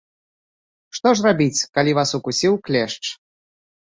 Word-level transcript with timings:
Што 0.99 1.11
ж 1.19 1.25
рабіць, 1.27 1.61
калі 1.77 1.91
вас 1.97 2.09
укусіў 2.19 2.57
клешч? 2.69 3.05